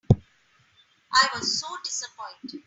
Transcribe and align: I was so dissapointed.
I 1.13 1.29
was 1.35 1.59
so 1.59 1.67
dissapointed. 1.83 2.59